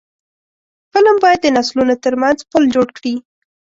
فلم 0.91 1.15
باید 1.23 1.39
د 1.43 1.47
نسلونو 1.57 1.93
ترمنځ 2.03 2.37
پل 2.51 2.63
جوړ 2.73 2.87
کړي 2.97 3.15